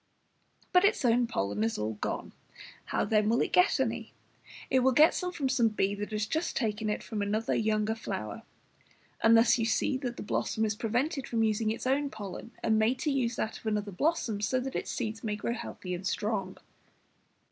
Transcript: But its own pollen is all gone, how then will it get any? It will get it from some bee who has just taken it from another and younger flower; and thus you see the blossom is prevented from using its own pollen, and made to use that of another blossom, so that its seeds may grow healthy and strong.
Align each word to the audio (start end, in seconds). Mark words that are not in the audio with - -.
But 0.73 0.83
its 0.83 1.05
own 1.05 1.27
pollen 1.27 1.63
is 1.63 1.77
all 1.77 1.93
gone, 1.93 2.33
how 2.85 3.05
then 3.05 3.29
will 3.29 3.39
it 3.39 3.53
get 3.53 3.79
any? 3.79 4.13
It 4.71 4.79
will 4.79 4.93
get 4.93 5.21
it 5.21 5.35
from 5.35 5.47
some 5.47 5.67
bee 5.67 5.93
who 5.93 6.07
has 6.07 6.25
just 6.25 6.55
taken 6.57 6.89
it 6.89 7.03
from 7.03 7.21
another 7.21 7.53
and 7.53 7.63
younger 7.63 7.93
flower; 7.93 8.41
and 9.21 9.37
thus 9.37 9.59
you 9.59 9.65
see 9.65 9.97
the 9.97 10.11
blossom 10.23 10.65
is 10.65 10.73
prevented 10.75 11.27
from 11.27 11.43
using 11.43 11.69
its 11.69 11.85
own 11.85 12.09
pollen, 12.09 12.49
and 12.63 12.79
made 12.79 12.97
to 13.01 13.11
use 13.11 13.35
that 13.35 13.59
of 13.59 13.67
another 13.67 13.91
blossom, 13.91 14.41
so 14.41 14.59
that 14.59 14.75
its 14.75 14.89
seeds 14.89 15.23
may 15.23 15.35
grow 15.35 15.53
healthy 15.53 15.93
and 15.93 16.07
strong. 16.07 16.57